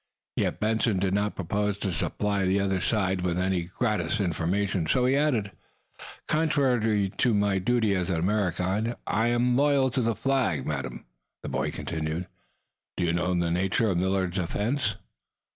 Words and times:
Yet, 0.35 0.59
Benson 0.59 0.97
did 0.97 1.13
not 1.13 1.35
propose 1.35 1.77
to 1.77 1.91
supply 1.91 2.43
the 2.43 2.59
other 2.59 2.81
side 2.81 3.21
with 3.21 3.37
any 3.37 3.65
gratis 3.65 4.19
information. 4.19 4.87
So 4.87 5.05
he 5.05 5.15
added: 5.15 5.51
"Contrary 6.27 7.11
to 7.17 7.33
my 7.35 7.59
duty 7.59 7.93
as 7.93 8.09
an 8.09 8.15
American. 8.15 8.95
I 9.05 9.27
am 9.27 9.55
loyal 9.55 9.91
to 9.91 10.01
the 10.01 10.15
Flag, 10.15 10.65
madam," 10.65 11.05
the 11.43 11.49
boy 11.49 11.69
continued. 11.69 12.25
"Do 12.97 13.03
you 13.03 13.13
know 13.13 13.31
the 13.35 13.51
nature 13.51 13.91
of 13.91 13.99
Millard's 13.99 14.39
offense?" 14.39 14.95